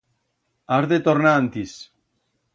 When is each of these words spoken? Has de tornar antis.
Has 0.77 0.87
de 0.93 0.99
tornar 1.09 1.35
antis. 1.43 1.77